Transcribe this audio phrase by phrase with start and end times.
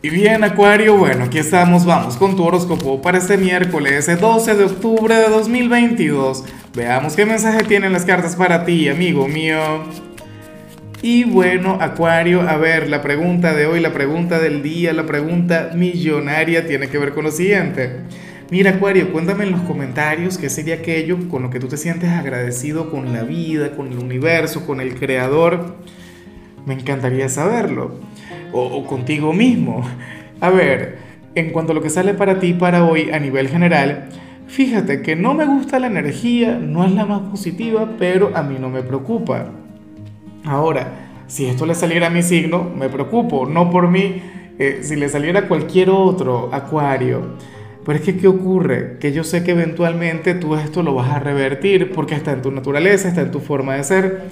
[0.00, 4.62] Y bien, Acuario, bueno, aquí estamos, vamos con tu horóscopo para este miércoles 12 de
[4.62, 6.44] octubre de 2022.
[6.72, 9.58] Veamos qué mensaje tienen las cartas para ti, amigo mío.
[11.02, 15.70] Y bueno, Acuario, a ver, la pregunta de hoy, la pregunta del día, la pregunta
[15.74, 17.96] millonaria tiene que ver con lo siguiente.
[18.52, 22.10] Mira, Acuario, cuéntame en los comentarios qué sería aquello con lo que tú te sientes
[22.10, 25.74] agradecido con la vida, con el universo, con el creador.
[26.66, 27.98] Me encantaría saberlo.
[28.52, 29.82] O, contigo mismo.
[30.40, 30.98] A ver,
[31.34, 34.08] en cuanto a lo que sale para ti para hoy a nivel general,
[34.46, 38.56] fíjate que no me gusta la energía, no es la más positiva, pero a mí
[38.58, 39.46] no me preocupa.
[40.44, 44.22] Ahora, si esto le saliera a mi signo, me preocupo, no por mí,
[44.58, 47.36] eh, si le saliera a cualquier otro acuario.
[47.84, 48.98] Pero es que, ¿qué ocurre?
[48.98, 52.50] Que yo sé que eventualmente tú esto lo vas a revertir porque está en tu
[52.50, 54.22] naturaleza, está en tu forma de ser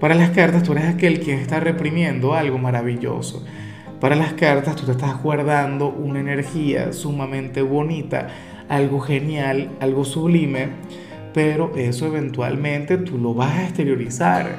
[0.00, 3.44] para las cartas tú eres aquel que está reprimiendo algo maravilloso.
[4.00, 8.28] Para las cartas tú te estás guardando una energía sumamente bonita,
[8.68, 10.68] algo genial, algo sublime,
[11.32, 14.56] pero eso eventualmente tú lo vas a exteriorizar.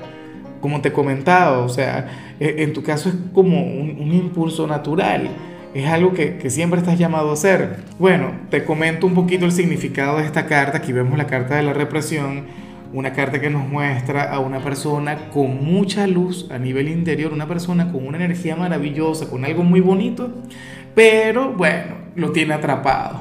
[0.61, 5.29] Como te comentaba, o sea, e, en tu caso es como un, impulso natural,
[5.75, 7.77] es algo que, que, siempre estás llamado a hacer.
[7.99, 11.63] Bueno, te comento un poquito el significado de esta carta, aquí vemos la carta de
[11.63, 12.64] la represión
[12.95, 17.45] una carta que nos muestra a una persona con mucha luz a nivel interior, una
[17.45, 20.29] persona con una energía maravillosa, con algo muy bonito,
[20.95, 23.19] pero bueno, lo tiene atrapado.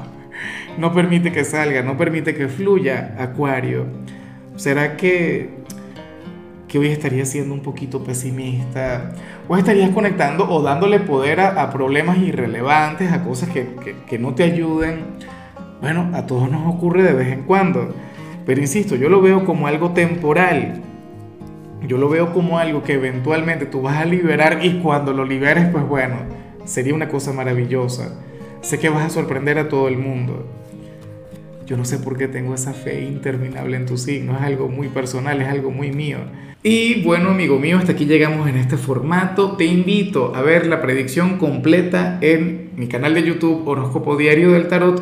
[0.77, 3.85] No permite que salga, no permite que fluya, Acuario.
[4.55, 5.49] ¿Será que,
[6.69, 9.11] que hoy estarías siendo un poquito pesimista?
[9.49, 13.67] ¿O estarías conectando o dándole poder a, problemas irrelevantes, a cosas que,
[14.07, 15.03] que no te ayuden?
[15.81, 17.93] Bueno, a todos nos ocurre de vez en cuando.
[18.45, 20.81] Pero insisto, yo lo veo como algo temporal.
[21.87, 25.67] Yo lo veo como algo que eventualmente tú vas a liberar y cuando lo liberes,
[25.69, 26.17] pues bueno,
[26.65, 28.19] sería una cosa maravillosa.
[28.61, 30.47] Sé que vas a sorprender a todo el mundo.
[31.65, 34.87] Yo no sé por qué tengo esa fe interminable en tu signo, es algo muy
[34.87, 36.19] personal, es algo muy mío.
[36.61, 39.55] Y bueno, amigo mío, hasta aquí llegamos en este formato.
[39.55, 44.67] Te invito a ver la predicción completa en mi canal de YouTube Horóscopo Diario del
[44.67, 45.01] Tarot